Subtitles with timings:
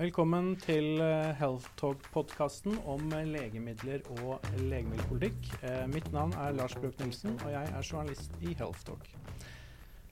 [0.00, 5.50] Velkommen til eh, Health Talk-podkasten om legemidler og legemiddelpolitikk.
[5.60, 9.04] Eh, mitt navn er Lars Brøk Nilsen, og jeg er journalist i Health Talk.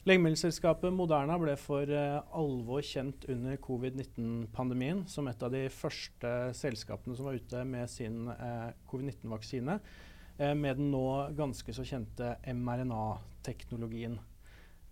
[0.05, 7.31] Legemiddelselskapet Moderna ble for alvor kjent under covid-19-pandemien som et av de første selskapene som
[7.31, 11.07] var ute med sin uh, covid-19-vaksine, uh, med den nå
[11.39, 14.21] ganske så kjente mRNA-teknologien.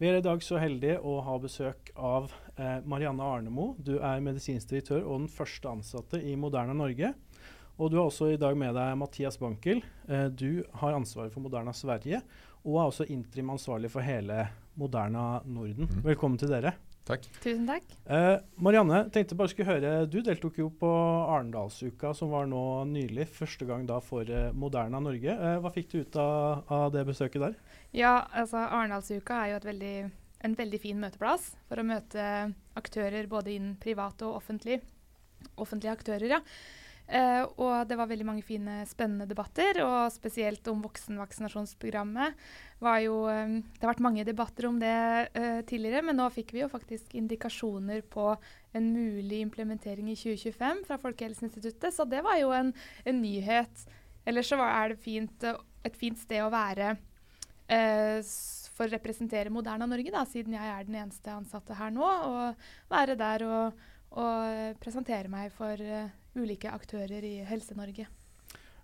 [0.01, 3.75] Vi er i dag så heldige å ha besøk av eh, Marianne Arnemo.
[3.79, 7.13] Du er medisinsk direktør og den første ansatte i Moderna Norge.
[7.77, 9.85] Og du har også i dag med deg Mathias Bankel.
[10.09, 12.23] Eh, du har ansvaret for Moderna Sverige
[12.67, 15.87] og er også interim ansvarlig for hele Moderna Norden.
[15.87, 16.03] Mm.
[16.09, 16.75] Velkommen til dere.
[17.07, 17.23] Takk.
[17.39, 17.93] Tusen takk.
[18.11, 23.29] Eh, Marianne, tenkte bare skulle høre, du deltok jo på Arendalsuka, som var nå nylig.
[23.31, 25.31] Første gang da for eh, Moderna Norge.
[25.31, 27.55] Eh, hva fikk du ut av, av det besøket der?
[27.95, 29.95] Ja, altså Arendalsuka er jo et veldig,
[30.45, 32.25] en veldig fin møteplass for å møte
[32.77, 34.81] aktører både innen privat og offentlig.
[35.57, 36.43] Offentlige aktører, ja.
[37.07, 42.35] Eh, og det var veldig mange fine, spennende debatter, og spesielt om voksenvaksinasjonsprogrammet.
[43.05, 44.91] Jo, um, det har vært mange debatter om det
[45.39, 48.33] eh, tidligere, men nå fikk vi jo faktisk indikasjoner på
[48.77, 52.75] en mulig implementering i 2025 fra Folkehelseinstituttet, så det var jo en,
[53.07, 53.87] en nyhet.
[54.27, 55.47] Ellers så var, er det fint,
[55.87, 58.19] et fint sted å være uh,
[58.77, 62.05] for å representere Moderna Norge, da, siden jeg er den eneste ansatte her nå.
[62.05, 63.89] Og være der og,
[64.21, 65.81] og presentere meg for
[66.37, 68.07] ulike aktører i Helse-Norge.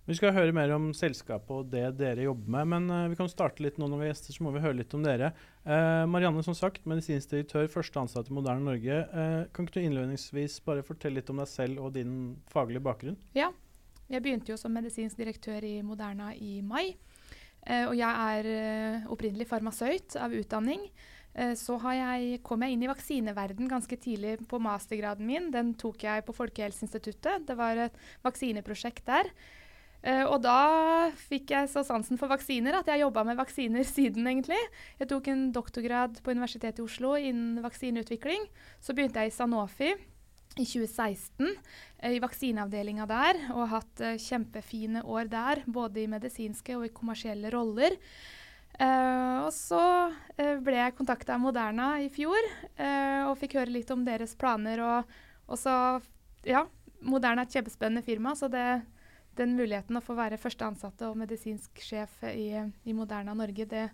[0.03, 3.29] Vi skal høre mer om selskapet og det dere jobber med, men uh, vi kan
[3.31, 5.29] starte litt nå når vi er gjester, så må vi høre litt om dere.
[5.63, 8.97] Uh, Marianne, som sagt, medisinsk direktør, første ansatt i Moderne Norge.
[9.13, 12.17] Uh, kan ikke du innledningsvis bare fortelle litt om deg selv og din
[12.51, 13.15] faglige bakgrunn?
[13.37, 13.53] Ja,
[14.11, 16.97] jeg begynte jo som medisinsk direktør i Moderna i mai.
[17.63, 20.81] Og jeg er opprinnelig farmasøyt av utdanning.
[21.33, 25.49] Eh, så jeg, kom jeg inn i vaksineverden ganske tidlig på mastergraden min.
[25.53, 27.47] Den tok jeg på Folkehelseinstituttet.
[27.47, 29.33] Det var et vaksineprosjekt der.
[30.03, 34.27] Uh, og da fikk jeg så sansen for vaksiner at jeg jobba med vaksiner siden,
[34.27, 34.59] egentlig.
[34.99, 38.43] Jeg tok en doktorgrad på Universitetet i Oslo innen vaksineutvikling.
[38.83, 39.93] Så begynte jeg i Sanofi
[40.57, 46.77] i 2016 uh, i vaksineavdelinga der, og hatt uh, kjempefine år der, både i medisinske
[46.77, 47.97] og i kommersielle roller.
[48.73, 52.39] Uh, og så uh, ble jeg kontakta av Moderna i fjor
[52.79, 54.81] uh, og fikk høre litt om deres planer.
[54.81, 55.75] Og, og så
[56.43, 56.65] Ja,
[56.99, 58.81] Moderna er et kjempespennende firma, så det,
[59.37, 63.85] den muligheten å få være første ansatte og medisinsk sjef i, i Moderna Norge, det,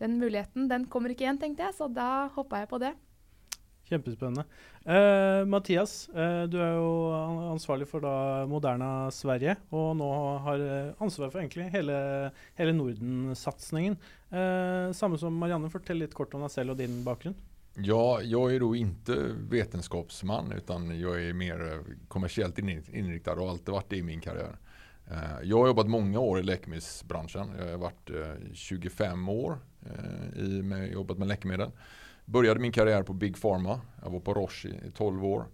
[0.00, 2.92] den muligheten den kommer ikke igjen, tenkte jeg, så da hoppa jeg på det.
[3.88, 4.46] Kjempespennende.
[4.84, 6.90] Uh, Mathias, uh, du er jo
[7.52, 10.10] ansvarlig for da Moderna Sverige, og nå
[10.46, 11.96] har eh, ansvar for egentlig hele,
[12.58, 13.98] hele Norden-satsingen.
[14.32, 17.36] Uh, samme som Marianne, fortell litt kort om deg selv og din bakgrunn.
[17.74, 19.16] Ja, jeg er jo ikke
[19.50, 21.64] vitenskapsmann, utan jeg er mer
[22.12, 24.60] kommersielt innriktet og alltid vært det i min karriere.
[25.10, 27.52] Eh, jeg har jobbet mange år i läkemedelsbransjen.
[27.58, 28.12] Jeg har vært
[28.56, 29.58] 25 eh, år
[30.40, 31.74] i, med, jobbet med läkemedel.
[32.24, 33.80] Började min karriär på Big Pharma.
[34.02, 35.46] Jag var på Roche i 12 år.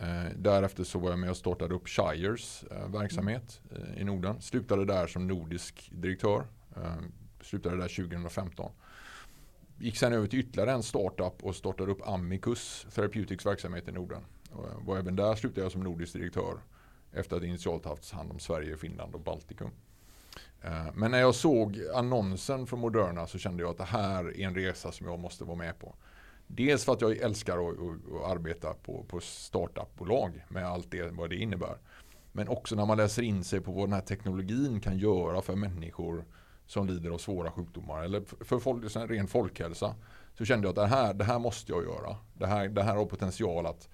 [0.00, 4.40] Eh, därefter så var jag med och startade upp Shires eh, verksamhet eh, i Norden.
[4.40, 6.44] Slutade där som nordisk direktör.
[6.76, 6.94] Eh,
[7.40, 8.70] slutade där 2015.
[9.78, 14.22] Gick sen över till ytterligare en startup och startade upp Amicus Therapeutics verksamhet i Norden.
[14.50, 16.58] Och var även där slutade jag som nordisk direktör
[17.12, 19.70] efter att initialt haft hand om Sverige, Finland och Baltikum.
[20.62, 24.46] Eh, men när jag såg annonsen från Moderna så kände jag att det här är
[24.46, 25.94] en resa som jag måste vara med på.
[26.46, 31.30] Dels för att jag älskar å att, arbeta på, på startupbolag med allt det vad
[31.30, 31.78] det innebär.
[32.32, 34.00] Men också när man läser in sig på vad den här
[34.80, 36.24] kan göra för människor
[36.66, 39.94] som lider av svåra sjukdomar eller för folk, ren folkhälsa.
[40.34, 42.16] Så kände jag att det här, det här måste jag göra.
[42.34, 43.88] Det här, det här har potential att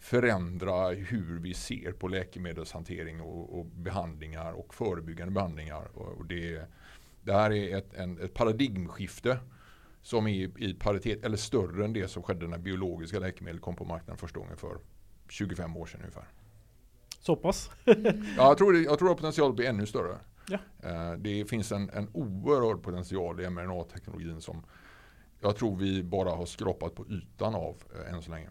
[0.00, 5.88] förändra hur vi ser på läkemedelshantering och, och behandlingar och förebyggande behandlingar.
[5.94, 6.62] Och, och det,
[7.22, 9.38] det, här är ett, en, ett paradigmskifte
[10.02, 13.84] som är i paritet eller större än det som skedde när biologiska läkemedel kom på
[13.84, 14.78] marknaden första gången för
[15.28, 16.28] 25 år sedan ungefär.
[17.20, 17.70] Så pass?
[17.84, 17.94] ja,
[18.36, 20.18] jag tror, det, jag tror att potentialen blir ännu större.
[20.48, 20.58] Ja.
[20.84, 24.62] Uh, det finns en, en oerhörd potential i mRNA-teknologin som
[25.40, 28.48] jag tror vi bara har skrapat på ytan av uh, än så länge.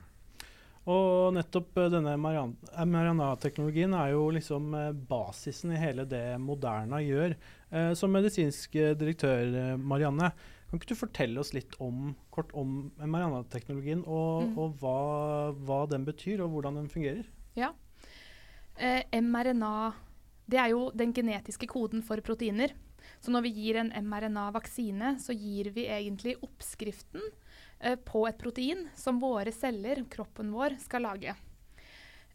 [0.87, 7.35] Og nettopp eh, denne mRNA-teknologien er jo liksom eh, basisen i hele det Moderna gjør.
[7.69, 10.31] Eh, som medisinsk direktør, Marianne,
[10.69, 14.57] kan ikke du fortelle oss litt om, kort om mRNA-teknologien, og, mm.
[14.61, 14.97] og hva,
[15.65, 17.25] hva, den betyr, og hvordan den fungerer?
[17.57, 17.73] Ja.
[18.77, 19.73] Eh, mRNA
[20.49, 22.71] det er jo den genetiske koden for proteiner.
[23.21, 27.48] Så når vi gir en mRNA-vaksine, så gir vi egentlig oppskriften Eh,
[27.79, 31.35] på et protein som våre celler, kroppen vår, skal lage.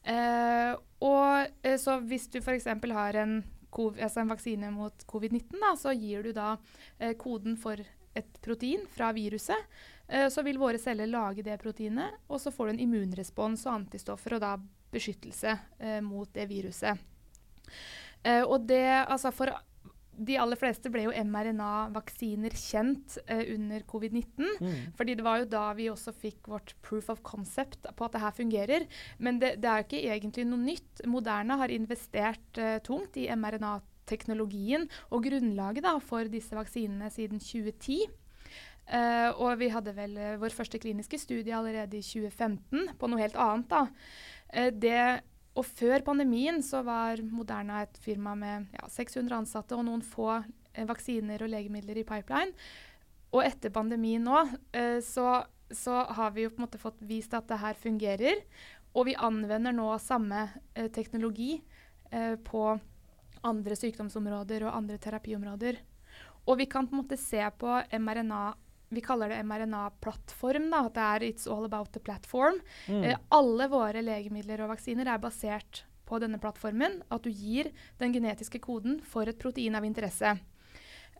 [0.04, 0.72] Eh,
[1.04, 2.68] og, så hvis du f.eks.
[2.68, 3.38] har en,
[3.72, 6.54] altså en, vaksine mot covid-19, så gir du da
[6.98, 7.80] eh, koden for
[8.14, 9.68] et protein fra viruset.
[10.08, 13.78] Eh, så vil våre celler lage det proteinet, og så får du en immunrespons og
[13.80, 14.54] antistoffer og da
[14.94, 17.00] beskyttelse eh, mot det viruset.
[18.22, 19.52] Eh, og det, altså for
[20.16, 24.52] de aller fleste ble jo mRNA-vaksiner kjent eh, under covid-19.
[24.60, 24.74] Mm.
[24.96, 28.22] fordi det var jo da vi også fikk vårt proof of concept på at det
[28.22, 28.86] her fungerer.
[29.18, 31.04] Men det, det er jo ikke egentlig noe nytt.
[31.10, 38.04] Moderna har investert eh, tungt i mRNA-teknologien og grunnlaget da, for disse vaksinene siden 2010.
[38.84, 43.08] Uh, eh, og vi hadde vel uh, vår første kliniske studie allerede i 2015 på
[43.08, 43.70] noe helt annet.
[43.70, 43.86] da.
[44.52, 45.04] Uh, det
[45.54, 50.30] og før pandemien så var Moderna et firma med ja, 600 ansatte og noen få
[50.34, 52.54] eh, vaksiner og legemidler i pipeline.
[53.34, 54.40] Og etter pandemien nå
[54.74, 58.42] eh, så, så, har vi jo på en måte fått vist at det her fungerer.
[58.94, 61.56] Og vi anvender nå samme eh, teknologi
[62.10, 62.66] eh, på
[63.44, 65.78] andre sykdomsområder og andre terapiområder.
[66.50, 68.42] Og vi kan på en måte se på mRNA
[68.94, 70.70] vi kaller det mRNA-plattform.
[70.74, 72.60] At det er 'it's all about the platform'.
[72.88, 73.04] Mm.
[73.04, 77.02] Eh, alle våre legemidler og vaksiner er basert på denne plattformen.
[77.10, 80.38] At du gir den genetiske koden for et protein av interesse.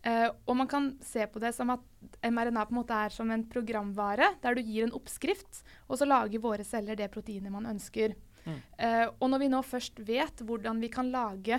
[0.05, 1.81] Eh, og man kan se på det som at
[2.21, 6.05] mRNA på en måte er som en programvare, der du gir en oppskrift, og så
[6.05, 8.13] lager våre celler det proteinet man ønsker.
[8.45, 8.59] Mm.
[8.77, 11.57] Eh, og når vi nå først vet hvordan vi kan lage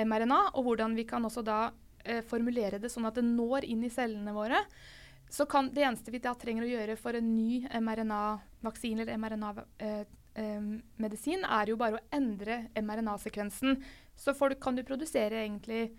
[0.00, 1.60] mRNA, og hvordan vi kan også da
[2.02, 4.64] eh, formulere det sånn at det når inn i cellene våre,
[5.30, 11.44] så kan det eneste vi da trenger å gjøre for en ny mRNA-vaksine eller mRNA-medisin,
[11.44, 13.82] eh, er jo bare å endre mRNA-sekvensen.
[14.18, 15.90] Så folk, kan du produsere egentlig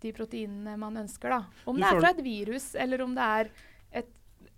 [0.00, 1.28] de proteinene man ønsker.
[1.30, 1.44] da.
[1.70, 3.50] Om det er fra et virus, eller om det er
[4.02, 4.08] et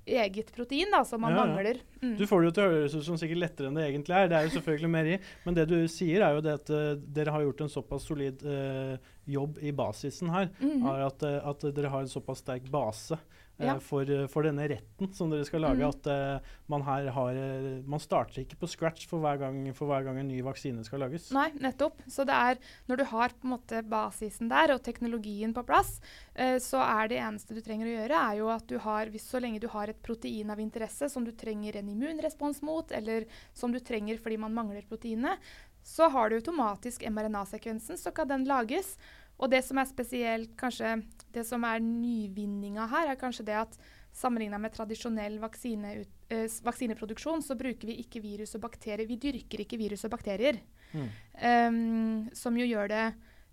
[0.07, 1.79] eget protein da, som man ja, mangler.
[2.01, 2.17] Mm.
[2.19, 4.29] Du får det jo til å høres ut som sikkert lettere enn det egentlig er.
[4.31, 5.19] Det er jo selvfølgelig mer i.
[5.45, 6.79] Men det du sier, er jo det at uh,
[7.19, 8.95] dere har gjort en såpass solid uh,
[9.29, 10.47] jobb i basisen her.
[10.59, 11.07] Mm -hmm.
[11.07, 13.19] at, uh, at, dere har en såpass sterk base
[13.67, 13.75] ja.
[13.83, 15.81] for, eh, for, denne retten som dere skal lage.
[15.81, 15.89] Mm.
[15.89, 17.41] At uh, man her har
[17.89, 21.05] Man starter ikke på scratch for hver, gang, for hver, gang, en ny vaksine skal
[21.05, 21.31] lages.
[21.35, 22.03] Nei, nettopp.
[22.11, 22.61] Så det er
[22.91, 25.97] når du har på en måte basisen der og teknologien på plass,
[26.39, 29.29] uh, så er det eneste du trenger å gjøre, er jo at du har hvis,
[29.33, 33.29] Så lenge du har et protein av interesse som du trenger en immunrespons mot, eller
[33.55, 35.41] som du trenger fordi man mangler proteinet,
[35.83, 38.97] så har du automatisk mRNA-sekvensen, så kan den lages.
[39.43, 41.01] Og det som er spesielt, kanskje
[41.35, 43.77] det som er nyvinninga her, er kanskje det at
[44.15, 49.09] sammenligna med tradisjonell vaksine, eh, vaksineproduksjon, så bruker vi ikke virus og bakterier.
[49.09, 50.61] Vi dyrker ikke virus og bakterier.
[50.93, 51.09] Mm.
[51.43, 53.05] Um, som jo gjør det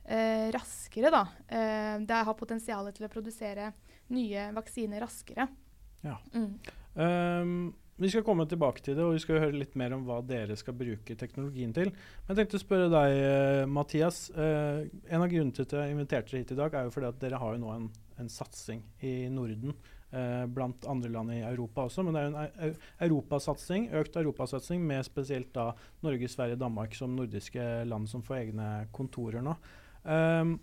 [0.06, 1.24] eh, raskere, da.
[1.48, 3.72] Eh, det har potensial til å produsere
[4.14, 5.48] nye vaksiner raskere.
[6.04, 6.18] Ja.
[6.36, 6.52] Mm.
[7.00, 7.56] Um,
[8.00, 10.56] vi skal komme tilbake til det, og vi skal høre litt mer om hva dere
[10.60, 11.92] skal bruke teknologien til.
[11.92, 14.26] Men jeg tenkte å spørre deg, uh, Mathias.
[14.32, 17.10] Eh, en av grunnene til at jeg inviterte dere hit i dag, er jo fordi
[17.12, 17.88] at dere har jo nå en,
[18.24, 19.76] en satsing i Norden.
[20.10, 24.82] Eh, blant andre land i Europa også, men det er jo en europasatsing, økt europasatsing
[24.82, 25.68] med spesielt da
[26.02, 29.54] Norge, Sverige, Danmark som nordiske land som får egne kontorer nå.
[30.10, 30.56] Um,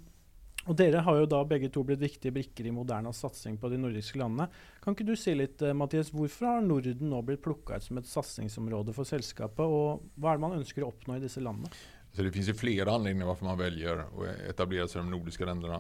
[0.67, 3.79] og Dere har jo da begge to blitt viktige brikker i Modernas satsing på de
[3.79, 4.49] nordiske landene.
[4.83, 8.01] Kan ikke du si litt, uh, Mathias, Hvorfor har Norden nå blitt plukka ut som
[8.01, 11.71] et satsingsområde for selskapet, og hva er det man ønsker å oppnå i disse landene?
[12.17, 15.47] Så det finnes jo flere anledninger hvorfor man velger å etablere seg i de nordiske
[15.47, 15.79] landene.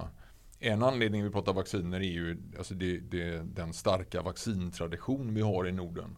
[0.71, 5.67] En anledning vi prater vaksiner er jo altså det, det, den sterke vaksintradisjonen vi har
[5.67, 6.15] i Norden.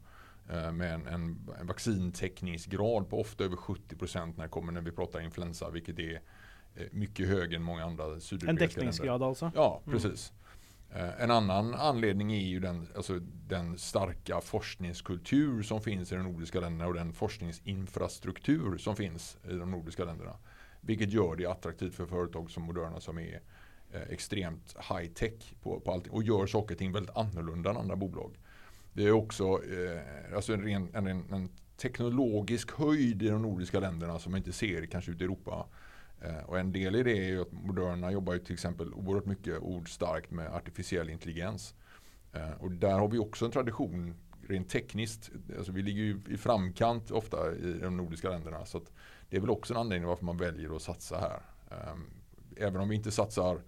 [0.49, 1.25] Uh, med en, en,
[1.57, 6.21] en vaksintäckningsgrad på ofte over 70 når, det kommer, når vi prater influensa, hvilket er
[6.21, 6.48] Eh,
[6.91, 9.53] mycket högre än många andra sydeuropeiska En täckningsgrad alltså?
[9.55, 9.99] Ja, mm.
[9.99, 10.33] precis.
[10.33, 11.11] Mm.
[11.19, 13.19] En annan anledning är ju den, alltså
[13.49, 19.53] den starka forskningskultur som finns i de nordiska länderna och den forskningsinfrastruktur som finns i
[19.53, 20.37] de nordiska länderna.
[20.81, 23.41] Vilket gör det attraktivt för företag som Moderna som är
[23.93, 27.77] eh, extremt high tech på, på allting och gör saker och ting väldigt annorlunda än
[27.77, 28.39] andra bolag.
[28.93, 34.19] Det är också eh, alltså en, ren, en, en, teknologisk höjd i de nordiska länderna
[34.19, 35.67] som man inte ser kanske ute i Europa
[36.21, 39.27] Eh, och en del i det är ju att Moderna jobbar ju till exempel oerhört
[39.27, 41.75] mycket ordstarkt med artificiell intelligens.
[42.33, 44.15] Eh, och där har vi också en tradition
[44.49, 45.31] rent tekniskt.
[45.57, 48.65] Alltså vi ligger ju i framkant ofta i de nordiska länderna.
[48.65, 48.83] Så
[49.31, 51.41] det är väl också en anledning varför man väljer att satsa här.
[51.71, 51.97] Eh,
[52.67, 53.61] även om vi inte satsar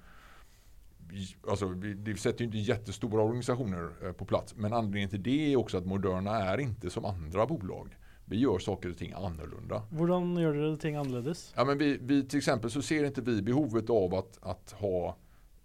[1.48, 4.54] Alltså, vi, vi sätter ju inte jättestora organisationer eh, på plats.
[4.56, 7.96] Men anledningen till det är också att Moderna är inte som andra bolag
[8.30, 9.82] vi gjør saker og ting annorlunda.
[9.90, 11.48] Hvordan gjør dere ting annerledes?
[11.56, 15.16] Ja, men vi, vi, till exempel så ser ikke vi behovet av att, att ha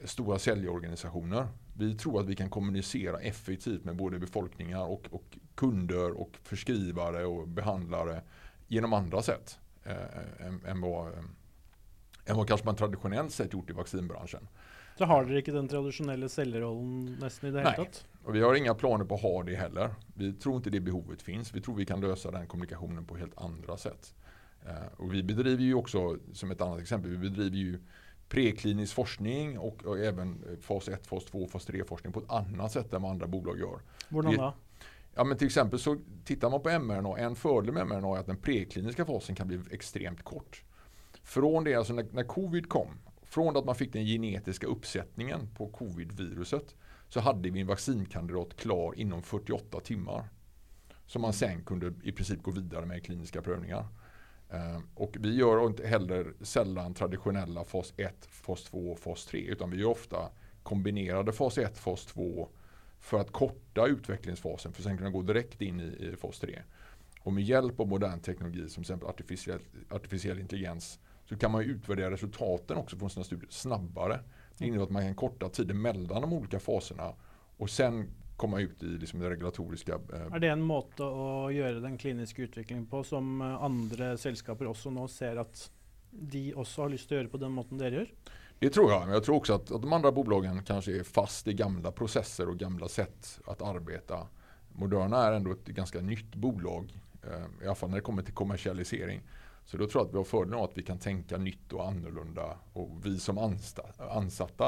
[0.03, 1.47] stora säljorganisationer.
[1.77, 7.25] Vi tror at vi kan kommunisere effektivt med både befolkninger og och kunder och förskrivare
[7.25, 8.21] och behandlare
[8.67, 11.13] genom andra sätt eh, än, än vad,
[12.25, 14.47] än vad kanske man traditionellt sett gjort i vaccinbranschen.
[14.97, 17.97] Så har dere ikke den tradisjonelle selgerrollen nesten i det hele tatt?
[17.99, 18.14] tatt?
[18.25, 19.95] Och vi har inga planer på att ha det heller.
[20.13, 21.53] Vi tror inte det behovet finns.
[21.53, 24.15] Vi tror vi kan lösa den kommunikationen på helt andra sätt.
[24.65, 27.79] Eh, och vi bedriver ju också, som ett annat exempel, vi bedriver ju
[28.29, 32.71] preklinisk forskning och, och även fas 1, fas 2, fas 3 forskning på ett annat
[32.71, 33.79] sätt än vad andra bolag gör.
[34.09, 34.53] Hvordan da?
[35.15, 38.25] Ja men till exempel så tittar man på mRNA, en fördel med mRNA är att
[38.25, 40.63] den prekliniska fasen kan bli extremt kort.
[41.23, 42.87] Från det, alltså när, när covid kom,
[43.23, 46.75] från att man fick den genetiska uppsättningen på covid-viruset
[47.15, 50.29] så hade vi en vaccinkandidat klar inom 48 timmar.
[51.05, 53.87] Som man sen kunde i princip gå vidare med i kliniska prövningar.
[54.49, 59.39] Eh, och vi gör inte heller sällan traditionella fas 1, fas 2 och fas 3
[59.39, 60.29] utan vi gör ofta
[60.63, 62.49] kombinerade fas 1, fas 2
[62.99, 66.61] för att korta utvecklingsfasen för sen kunna gå direkt in i, fas 3.
[67.21, 72.11] Och med hjälp av modern teknologi som exempel artificiell, artificiell intelligens så kan man utvärdera
[72.11, 74.19] resultaten också från sina studier snabbare.
[74.57, 77.13] Det innebär att man kan korta tiden mellan de olika faserna
[77.57, 79.93] och sen komma ut i liksom det regulatoriska.
[80.13, 84.67] Eh, Er det en måte å gjøre den kliniske utviklingen på som eh, andre selskaper
[84.67, 85.69] også nå ser at
[86.11, 88.11] de også har lyst til å gjøre på den måten dere gjør?
[88.59, 91.47] Det tror jag, men jag tror också att, att de andra bolagen kanske är fast
[91.47, 94.27] i gamla processer och gamla sätt att arbeta.
[94.69, 96.99] Moderna är ändå ett ganska nytt bolag,
[97.31, 99.21] eh, i alla fall när det kommer till kommersialisering.
[99.65, 101.87] Så då tror jag att vi har fördelen av att vi kan tänka nytt och
[101.87, 102.57] annorlunda.
[102.73, 103.37] Och vi som
[103.97, 104.63] ansatte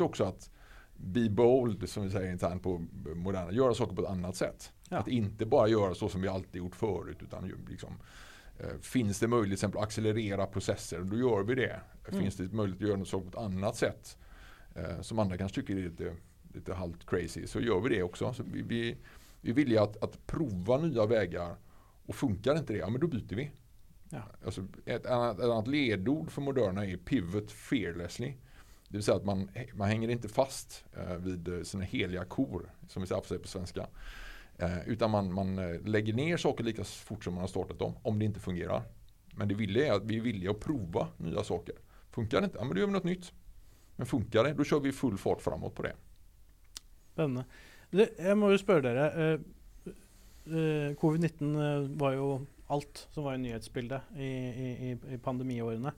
[0.00, 0.50] ju också att
[0.96, 4.72] be bold, som vi säger internt på Moderna, göra saker på ett annat sätt.
[4.88, 4.96] Ja.
[4.96, 7.94] Att inte bara göra så som vi alltid gjort förut, utan liksom
[8.58, 11.80] Eh, Finns det exempel att accelerera processer, då gör vi det.
[12.08, 12.20] Mm.
[12.20, 14.18] Finns det möjlighet att göra något så på ett annat sätt,
[14.74, 16.14] eh, som andra kanske tycker är lite,
[16.54, 18.32] lite halvt crazy, så gör vi det också.
[18.32, 18.96] Så vi, vi,
[19.40, 21.56] vi är villiga att, att prova nya vägar
[22.06, 23.50] och funkar inte det, ja men då byter vi.
[24.10, 24.22] Ja.
[24.44, 28.34] Alltså ett, annat, ett annat ledord för Moderna är pivot fearlessly.
[28.88, 32.72] Det vill säga att man, man hänger inte fast eh, vid eh, sina heliga kor,
[32.88, 33.86] som vi säger på svenska.
[34.58, 37.94] Eh, utan man, man eh, lägger ner saker lika fort som man har startat dem,
[38.02, 38.82] om det inte fungerar.
[39.34, 41.74] Men det villiga är att vi är villiga att prova nya saker.
[42.10, 43.32] Funkar det inte, ja men då gör vi något nytt.
[43.96, 45.96] Men funkar det, då kör vi full fart framåt på det.
[47.12, 47.44] Spennende.
[47.88, 49.04] Jeg må jo spørre dere.
[49.16, 49.92] eh,
[50.52, 52.28] eh, Covid-19 eh, var jo
[52.68, 55.92] alt som var i nyhetsbildet i, i, i, pandemiårene.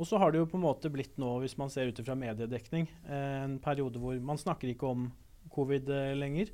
[0.00, 2.16] Og så har det jo på en måte blitt nå, hvis man ser ut fra
[2.18, 5.10] mediedekning, en periode hvor man snakker ikke om
[5.52, 6.48] covid lenger.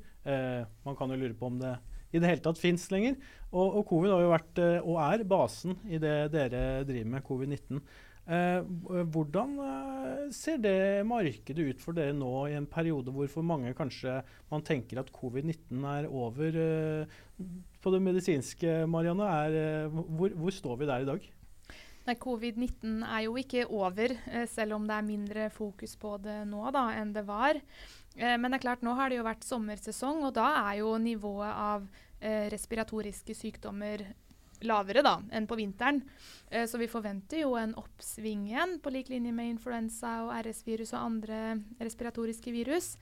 [0.83, 1.71] Man kan jo lure på om det
[2.11, 3.15] i det hele tatt fins lenger.
[3.53, 7.79] Og, og covid har jo vært, og er, basen i det dere driver med, covid-19.
[8.27, 8.59] Eh,
[9.07, 13.71] hvordan eh, ser det markedet ut for dere nå i en periode hvor for mange
[13.77, 14.17] kanskje
[14.51, 16.57] man tenker at covid-19 er over?
[16.59, 17.21] Eh,
[17.79, 21.29] på det medisinske, Marianne, er, hvor, hvor står vi der i dag?
[22.07, 24.13] Covid-19 er jo ikke over,
[24.47, 27.59] selv om det er mindre fokus på det nå da, enn det var.
[28.15, 31.51] Men det er klart, nå har det jo vært sommersesong, og da er jo nivået
[31.51, 31.83] av
[32.55, 34.05] respiratoriske sykdommer
[34.65, 36.01] lavere da, enn på vinteren.
[36.49, 40.95] Eh, så vi forventer jo en oppsving igjen, på lik linje med influensa og RS-virus
[40.95, 41.41] og andre
[41.83, 42.95] respiratoriske virus.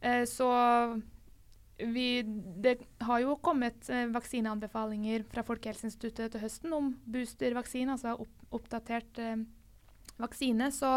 [0.00, 0.50] Eh, så
[1.78, 2.22] vi,
[2.58, 9.20] det har jo kommet eh, vaksineanbefalinger fra Folkehelseinstituttet til høsten om boostervaksine, altså opp, oppdatert
[9.22, 9.36] eh,
[10.18, 10.72] vaksine.
[10.74, 10.90] Så,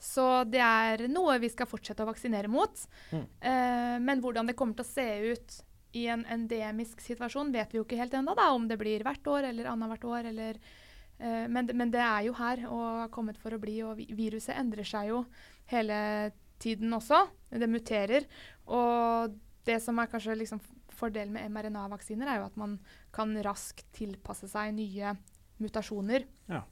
[0.00, 2.86] så det er noe vi skal fortsette å vaksinere mot.
[3.12, 3.26] Mm.
[3.50, 5.60] Eh, men hvordan det kommer til å se ut
[5.94, 8.34] i en endemisk situasjon, vet vi jo ikke helt ennå.
[8.36, 10.30] Om det blir hvert år eller annethvert år.
[10.32, 10.58] Eller,
[11.20, 13.80] uh, men, men det er jo her og har kommet for å bli.
[13.86, 15.24] Og vi- viruset endrer seg jo
[15.72, 17.24] hele tiden også.
[17.50, 18.26] Det muterer.
[18.66, 19.34] Og
[19.64, 20.60] det som er kanskje liksom
[20.94, 22.78] fordelen med mRNA-vaksiner, er jo at man
[23.12, 25.14] kan raskt tilpasse seg nye
[25.62, 26.26] mutasjoner.
[26.48, 26.62] Ja.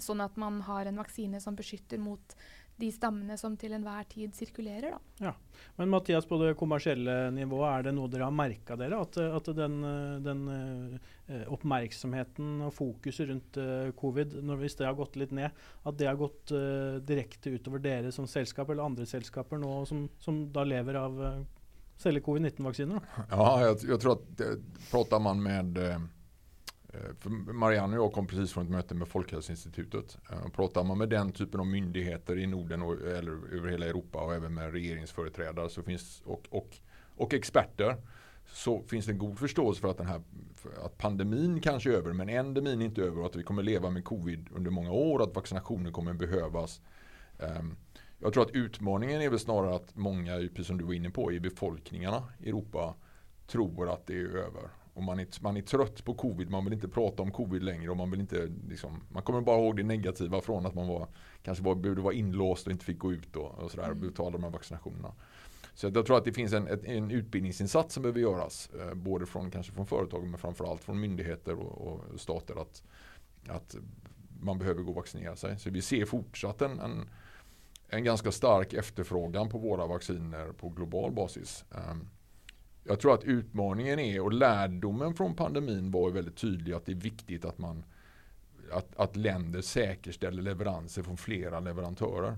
[0.00, 2.36] Sånn at man har en vaksine som beskytter mot
[2.80, 4.96] de stammene som til enhver tid sirkulerer.
[5.20, 5.32] Da.
[5.78, 9.02] Men Mathias, på det kommersielle nivået, er det noe dere har merka dere?
[9.04, 9.78] At, at den,
[10.24, 15.64] den eh, oppmerksomheten og fokuset rundt eh, covid, når, hvis det har gått litt ned,
[15.84, 20.06] at det har gått eh, direkte utover dere som selskap eller andre selskaper nå som,
[20.22, 21.42] som da lever av uh,
[22.02, 23.06] selge covid-19-vaksiner?
[23.30, 24.50] Ja, jeg, jeg, tror at det,
[24.90, 26.02] pratar man med eh,
[27.18, 30.18] för Marianne och jag kom precis från ett möte med Folkhälsoinstitutet.
[30.30, 34.18] Eh, Pratar man med den typen av myndigheter i Norden och, eller över hela Europa
[34.18, 36.76] och även med regeringsföreträdare så finns, och, och,
[37.16, 37.96] och experter
[38.46, 40.22] så finns det en god förståelse för att, den här,
[40.84, 43.90] att pandemin kanske är över men endemin är inte över och att vi kommer leva
[43.90, 46.80] med covid under många år och att vaccinationer kommer behövas.
[47.38, 47.76] Ehm,
[48.18, 51.32] jag tror att utmaningen är väl snarare att många, precis som du var inne på,
[51.32, 52.94] i befolkningarna i Europa
[53.46, 54.81] tror att det är över.
[54.94, 57.90] Och man är, man är trött på covid, man vill inte prata om covid längre
[57.90, 61.08] och man vill inte liksom, man kommer bara ihåg det negativa från att man var,
[61.42, 64.30] kanske var, behövde vara inlåst och inte fick gå ut och, och sådär och betala
[64.30, 65.12] de här vaccinationerna.
[65.74, 68.70] Så jag tror att det finns en, en utbildningsinsats som behöver göras.
[68.80, 72.62] Eh, både från, kanske från företag men framförallt från myndigheter och, och stater.
[72.62, 72.82] Att,
[73.48, 73.76] att
[74.40, 75.58] man behöver gå och vaccinera sig.
[75.58, 77.08] Så vi ser fortsatt en, en,
[77.88, 81.64] en ganska stark efterfrågan på våra vacciner på global basis.
[81.70, 82.08] Um,
[82.84, 86.92] jag tror att utmaningen är och lärdomen från pandemin var ju väldigt tydlig att det
[86.92, 87.84] är viktigt att man
[88.72, 92.36] att, att länder säkerställer leveranser från flera leverantörer.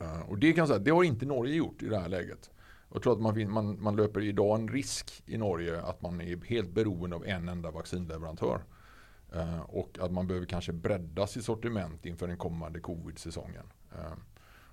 [0.00, 2.50] Uh, och det kan säga, det har inte Norge gjort i det här läget.
[2.92, 6.44] Jag tror att man, man, man löper idag en risk i Norge att man är
[6.44, 8.60] helt beroende av en enda vaccinleverantör.
[9.36, 13.64] Uh, och att man behöver kanske bredda sitt sortiment inför den kommande covid-säsongen.
[13.92, 14.14] Uh,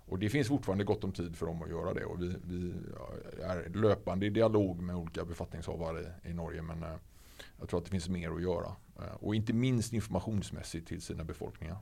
[0.05, 2.05] och det finns fortfarande gott om tid för dem att göra det.
[2.05, 2.73] Och vi, vi
[3.43, 6.61] är löpande i dialog med olika befattningshavare i, i Norge.
[6.61, 6.89] Men uh,
[7.59, 8.75] jag tror att det finns mer att göra.
[9.19, 11.77] och inte minst informationsmässigt till sina befolkningar.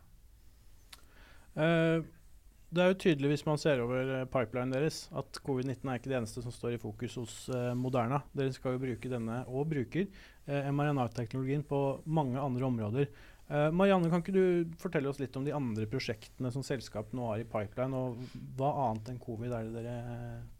[2.69, 6.09] det er jo tydelig hvis man ser over eh, pipelinen deres at covid-19 er ikke
[6.09, 8.21] det eneste som står i fokus hos Moderna.
[8.31, 10.05] Dere skal jo bruke denne, og bruker,
[10.47, 13.09] mRNA-teknologien på mange andre områder.
[13.49, 17.31] Uh, Marianne, kan ikke du fortelle oss litt om de andre prosjektene som selskapet nå
[17.31, 18.19] har i pipeline, og
[18.59, 19.95] hva annet enn covid er det dere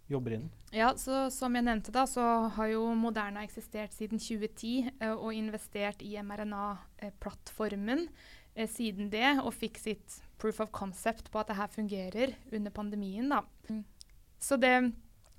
[0.09, 0.49] jobber innen?
[0.73, 2.23] Ja, så Som jeg nevnte, da, så
[2.55, 8.07] har jo Moderna eksistert siden 2010 og investert i mRNA-plattformen
[8.67, 13.29] siden det, og fikk sitt proof of concept på at det her fungerer under pandemien.
[13.29, 13.43] Da.
[14.41, 14.73] Så det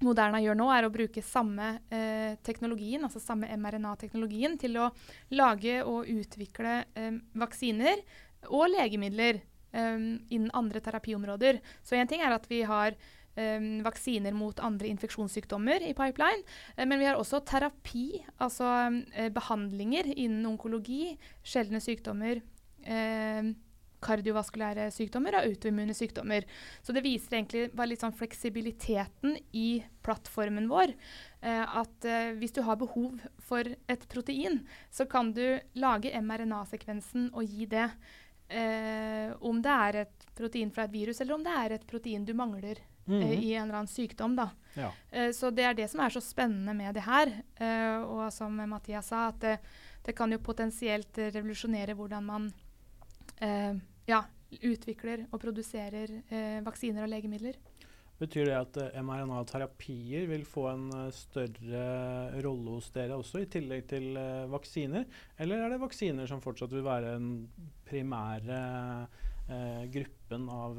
[0.00, 4.88] Moderna gjør nå, er å bruke samme eh, teknologien, altså samme mRNA-teknologien, til å
[5.36, 8.00] lage og utvikle eh, vaksiner
[8.48, 9.96] og legemidler eh,
[10.32, 11.60] innen andre terapiområder.
[11.84, 12.96] Så én ting er at vi har
[13.38, 16.42] Um, vaksiner mot andre infeksjonssykdommer i pipeline.
[16.74, 18.96] Uh, men vi har også terapi, altså um,
[19.32, 21.14] behandlinger innen onkologi,
[21.46, 22.42] sjeldne sykdommer,
[22.90, 23.52] uh,
[24.04, 26.46] kardiovaskulære sykdommer og autoimmune sykdommer.
[26.82, 30.94] Så det viser egentlig bare litt sånn fleksibiliteten i plattformen vår.
[31.40, 32.08] Uh, at
[32.40, 35.44] hvis du har behov for et protein, så kan du
[35.80, 37.88] lage mRNA-sekvensen og gi det.
[39.40, 42.32] om det er et protein fra et virus, eller om det er et protein du
[42.34, 44.36] mangler Mm eh, i en eller annen sykdom.
[44.36, 44.50] Da.
[44.74, 44.92] Ja.
[45.10, 47.32] Eh, så det er det som er så spennende med det her.
[47.56, 49.56] Eh, og som Mathias sa, at det,
[50.06, 52.50] det kan jo potensielt eh, revolusjonere hvordan man
[53.38, 53.74] eh,
[54.10, 54.24] ja,
[54.66, 57.58] utvikler og produserer eh, vaksiner og legemidler.
[58.20, 61.84] Betyr det at uh, mRNA-terapier vil få en uh, større
[62.44, 64.18] rolle hos dere også, i tillegg til
[64.52, 65.06] vaksiner?
[65.40, 67.48] Eller er det vaksiner som fortsatt vil være den
[67.88, 68.60] primære
[69.90, 70.76] gruppen av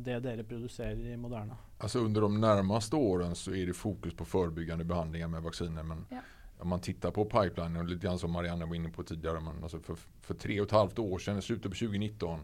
[0.00, 1.58] det dere produserer i Moderna?
[1.84, 5.84] Altså under de nærmeste årene så er det fokus på forebyggende behandlinger med vaksiner.
[5.84, 6.22] Men ja.
[6.58, 9.40] Om man tittar på pipeline och lite grann som Marianne var inne på tidigare.
[9.40, 12.40] Men alltså för, för tre och ett halvt år sedan, i slutet på 2019,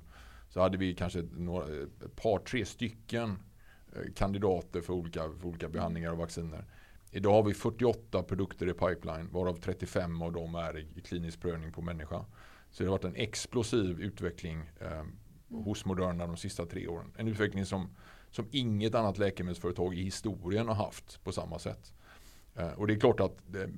[0.48, 3.38] så hade vi kanske några, ett par, tre stycken
[4.14, 6.64] kandidater för olika, för olika behandlingar och vacciner.
[7.10, 11.72] Idag har vi 48 produkter i pipeline varav 35 av dem är i klinisk prövning
[11.72, 12.24] på människa.
[12.70, 15.04] Så det har varit en explosiv utveckling eh,
[15.48, 17.12] hos Moderna de sista tre åren.
[17.16, 17.90] En utveckling som,
[18.30, 21.92] som inget annat läkemedelsföretag i historien har haft på samma sätt.
[22.54, 23.70] Eh, och det är klart att det,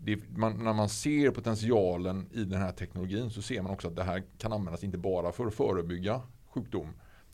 [0.00, 3.96] det, man, när man ser potentialen i den här teknologin så ser man också att
[3.96, 6.88] det här kan användas inte bara för att förebygga sjukdom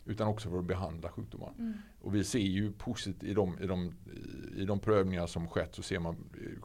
[0.06, 1.52] utan också för att behandla sjukdomar.
[1.58, 1.74] Mm.
[2.00, 3.94] Och vi ser ju positivt i de, i, de,
[4.56, 6.16] i de prövningar som skett så ser man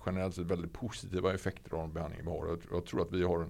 [0.05, 2.47] generellt sett väldigt positiva effekter av de behandlingar vi har.
[2.47, 3.49] Jag, jag tror att vi har en,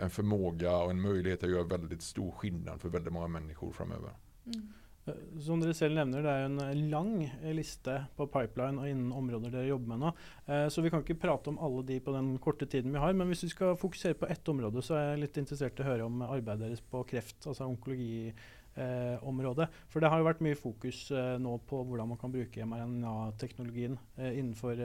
[0.00, 4.10] en förmåga och en möjlighet att göra väldigt stor skillnad för väldigt många människor framöver.
[4.46, 4.72] Mm.
[5.42, 7.12] Som dere selv nevner, det er en lang
[7.56, 10.12] liste på pipeline og innen områder dere jobber med nå.
[10.72, 13.16] Så vi kan ikke prate om alle de på den korte tiden vi har.
[13.16, 15.88] Men hvis vi skal fokusere på ett område, så er jeg litt interessert i å
[15.88, 18.32] høre om arbeidet deres på kreft, altså onkologi.
[18.78, 19.66] Eh, området.
[19.90, 23.96] For det har jo vært mye fokus eh, nå på hvordan man kan bruke mRNA-teknologien
[24.14, 24.78] eh, innenfor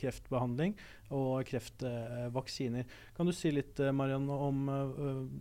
[0.00, 0.72] kreftbehandling
[1.14, 2.88] og kreftvaksiner.
[3.14, 4.66] kan du si litt Marianne, om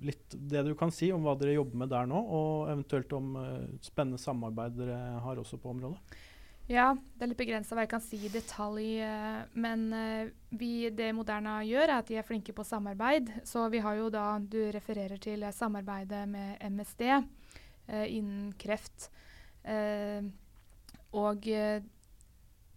[0.05, 3.31] litt det du kan si om hva dere jobber med der nå, og eventuelt om
[3.81, 5.97] spennende samarbeid dere har også på området?
[6.69, 9.01] Ja, det er litt begrensa hva jeg kan si i detalj.
[9.57, 9.87] Men
[10.53, 13.33] vi, det Moderna gjør, er at de er flinke på samarbeid.
[13.49, 17.09] Så vi har jo da, du refererer til samarbeidet med MSD.
[17.86, 19.10] Uh, innen kreft.
[19.65, 20.26] Uh,
[21.15, 21.84] og uh,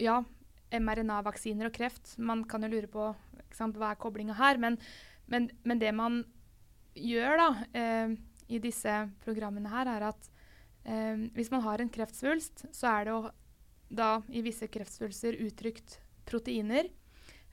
[0.00, 0.16] ja,
[0.72, 2.16] mRNA-vaksiner og kreft.
[2.20, 3.10] Man kan jo lure på
[3.56, 4.60] sant, hva er koblinga her.
[4.60, 4.76] Men,
[5.26, 6.22] men, men, det man
[6.98, 7.48] gjør da,
[8.50, 8.92] i disse
[9.22, 10.28] programmene her, er at
[11.36, 13.20] hvis man har en kreftsvulst, så er det jo
[13.88, 16.88] da i visse kreftsvulster uttrykt proteiner.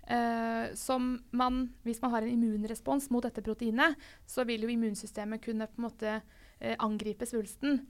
[0.08, 3.98] Eh, som man, hvis man har en immunrespons mot dette proteinet,
[4.30, 7.82] så vil jo immunsystemet kunne på en måte eh, angripe svulsten.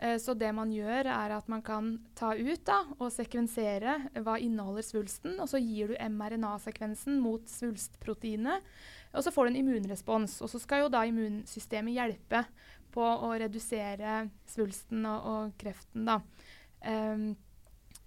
[0.00, 4.38] Eh, så det man gjør, er at man kan ta ut da, og sekvensere hva
[4.40, 8.64] inneholder svulsten, og så gir du mRNA-sekvensen mot svulstproteinet,
[9.12, 10.38] og så får du en immunrespons.
[10.40, 12.44] Og så skal jo da immunsystemet hjelpe
[12.94, 16.20] på å redusere svulsten og, og kreften, da.
[16.80, 17.34] Um,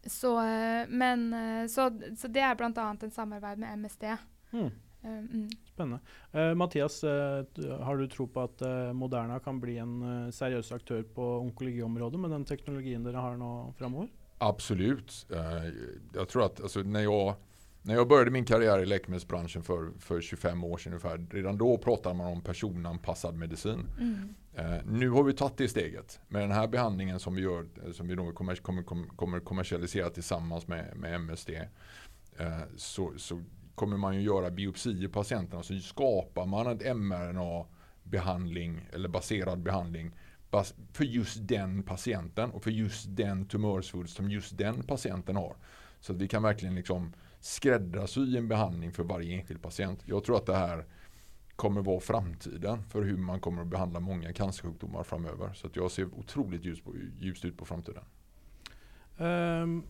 [0.10, 2.71] så, eh, men, eh, så, så, det er bl.a.
[2.73, 4.10] en samarbeid med MSD.
[4.52, 4.71] Mm.
[5.03, 5.49] Um, mm.
[5.73, 5.99] Spennende.
[6.35, 11.03] Uh, Mathias, uh, har du tro på at uh, Moderna kan bli en seriøs aktør
[11.03, 14.07] på onkologiområdet med den teknologien dere har nå framover?
[14.37, 15.25] Absolut.
[16.13, 17.35] jag tror att alltså, när, jag,
[17.81, 21.77] när jag började min karriär i läkemedelsbranschen för, för 25 år sedan ungefär, redan då
[21.77, 23.85] pratade man om personanpassad medicin.
[23.99, 24.99] Mm.
[24.99, 26.19] nu har vi tagit det steget.
[26.27, 28.83] Med den här behandlingen som vi gör, som vi då kommer, kommer,
[29.15, 31.49] kommer kommersialisera tillsammans med, med MSD,
[32.75, 33.41] så, så
[33.75, 40.12] kommer man ju göra biopsier på patienterna så skapar man ett mRNA-behandling eller baserad behandling
[40.93, 45.55] för just den patienten och för just den tumörsvulst som just den patienten har.
[45.99, 49.99] Så att vi kan verkligen liksom skräddarsy en behandling för varje enskild patient.
[50.05, 50.86] Jag tror att det här
[51.55, 55.53] kommer vara framtiden för hur man kommer att behandla många cancersjukdomar framöver.
[55.53, 56.83] Så att jag ser otroligt ljust,
[57.19, 58.03] ljust ut på framtiden.
[59.17, 59.83] Um,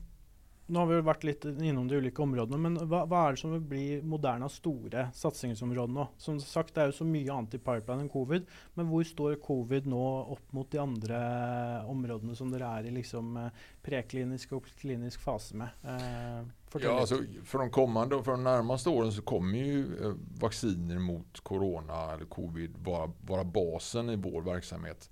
[0.66, 3.42] Nå har vi jo vært litt innom de ulike områdene, men hva, hva er det
[3.42, 6.08] som vil bli Modernas store satsingsområde nå?
[6.18, 8.48] Som sagt, Det er jo så mye annet i pipeline enn covid,
[8.80, 10.04] men hvor står covid nå
[10.38, 11.20] opp mot de andre
[11.92, 15.84] områdene som dere er i liksom eh, preklinisk og klinisk fase med?
[15.84, 16.40] Eh,
[16.82, 21.44] ja, altså, for, de kommende, for de nærmeste årene så kommer jo vaksiner vacciner mot
[21.44, 25.10] corona eller covid være, vara basen i vår verksamhet.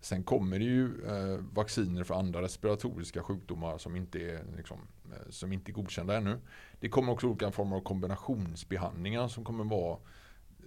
[0.00, 4.84] Sen kommer det ju eh, vacciner för andra respiratoriska sjukdomar som inte, är, liksom, eh,
[5.30, 6.40] som inte är godkända ännu.
[6.80, 9.98] Det kommer också olika former av kombinationsbehandlingar som kommer vara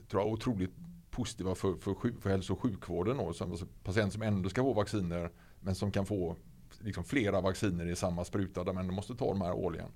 [0.07, 0.71] tror jag, otroligt
[1.09, 3.17] positiva för, för, för hälso och sjukvården.
[3.17, 3.33] Då.
[3.33, 6.35] Som, patienter som ändå ska få vacciner men som kan få
[6.79, 9.89] liksom, flera vacciner i samma spruta där man ändå ta de här årligen.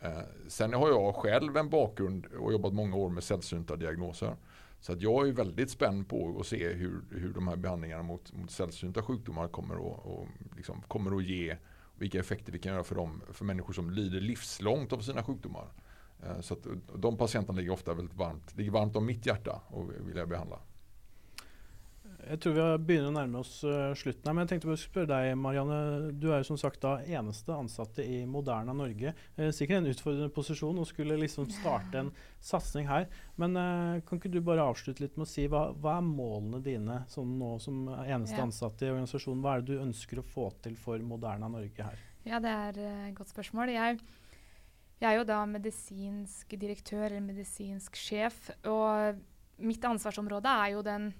[0.00, 4.36] Eh, sen har jag själv en bakgrund och jobbat många år med sällsynta diagnoser.
[4.80, 6.72] Så att jag är väldigt spänd på att se
[7.48, 11.14] här behandlingarna mot, mot sällsynta sjukdomar kommer att, och liksom kommer
[11.98, 15.68] vilka effekter vi kan göra för, dem, för människor som lider livslångt av sina sjukdomar.
[16.22, 16.56] Eh, så
[16.94, 20.58] de patienterna ligger ofta väldigt varmt, ligger varmt om mitt hjärta och vill jag behandla.
[22.24, 25.08] Jeg tror vi begynner å nærme oss uh, slutten her, men jeg tenkte å spørre
[25.10, 25.78] deg, Marianne.
[26.16, 29.12] Du er jo som sagt da eneste ansatte i Moderna Norge.
[29.36, 32.12] Uh, sikkert en utfordrende posisjon å skulle liksom starte en
[32.44, 33.08] satsing her.
[33.40, 36.62] Men uh, kan ikke du bare avslutte litt med å si hva, hva er målene
[36.64, 38.46] dine sånn nå som eneste ja.
[38.46, 39.44] ansatte i organisasjonen?
[39.44, 42.00] Hva er det du ønsker å få til for Moderna Norge her?
[42.24, 43.74] Ja, det er et godt spørsmål.
[43.74, 44.00] Jeg,
[45.02, 49.20] jeg er jo da medisinsk direktør eller medisinsk sjef, og
[49.60, 51.12] mitt ansvarsområde er jo den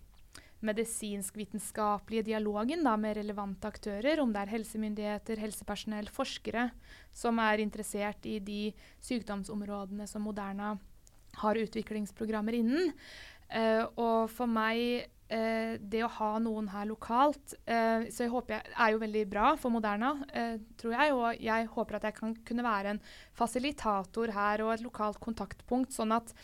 [0.65, 6.69] medisinsk-vitenskapelige dialogen da, med relevante aktører, om det er helsemyndigheter, helsepersonell, forskere
[7.15, 8.63] som er interessert i de
[9.05, 10.75] sykdomsområdene som Moderna
[11.41, 12.95] har utviklingsprogrammer innen.
[13.55, 18.57] Uh, og for meg, uh, det å ha noen her lokalt uh, så jeg håper
[18.57, 20.15] jeg, er jo veldig bra for Moderna,
[20.81, 21.15] tror jeg.
[21.15, 23.03] Og jeg håper at jeg kan kunne være en
[23.37, 26.35] fasilitator her og et lokalt kontaktpunkt, sånn at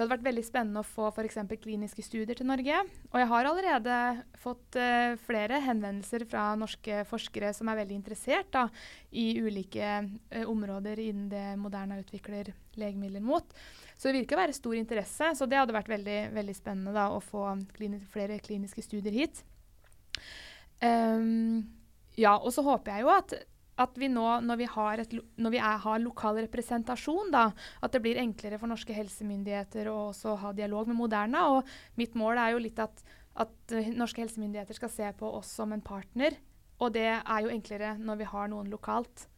[0.00, 1.34] det hadde vært veldig spennende å få f.eks.
[1.60, 2.78] kliniske studier til Norge.
[3.10, 3.96] Og jeg har allerede
[4.40, 8.62] fått uh, flere henvendelser fra norske forskere som er veldig interessert da,
[9.12, 12.48] i ulike uh, områder innen det Moderna utvikler
[12.80, 13.52] legemidler mot.
[13.92, 15.34] Så det virker å være stor interesse.
[15.36, 17.44] Så det hadde vært veldig, veldig spennende da, å få
[17.76, 19.44] klini flere kliniske studier hit.
[20.80, 21.68] Um,
[22.16, 23.36] ja, og så håper jeg jo at
[23.80, 27.48] at vi nå, når vi har, et, når vi er, har lokal representasjon, da,
[27.80, 31.46] at det blir enklere for norske helsemyndigheter å også ha dialog med Moderna.
[31.56, 33.04] Og mitt mål er jo litt at,
[33.40, 36.38] at uh, norske helsemyndigheter skal se på oss som en partner.
[36.80, 39.28] Og det er jo enklere når vi har noen lokalt.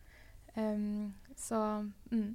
[0.55, 1.59] Um, så
[2.12, 2.31] mm.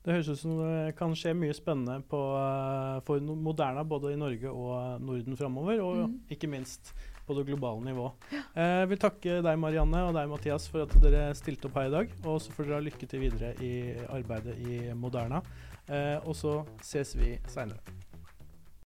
[0.00, 4.20] Det høres ut som det kan skje mye spennende på, uh, for Moderna både i
[4.20, 5.82] Norge og Norden framover.
[5.84, 6.18] Og mm.
[6.36, 6.94] ikke minst
[7.30, 8.10] på det globale nivå.
[8.32, 11.90] Jeg eh, vil takke deg, Marianne, og deg, Mathias, for at dere stilte opp her
[11.90, 12.14] i dag.
[12.26, 13.74] Og så får dere ha lykke til videre i
[14.10, 15.42] arbeidet i Moderna.
[15.86, 18.09] Eh, og så ses vi seinere.